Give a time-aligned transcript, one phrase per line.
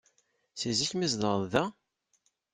[0.59, 1.63] Si zik mi tzedɣeḍ da?